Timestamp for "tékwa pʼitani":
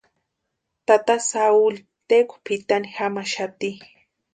2.07-2.87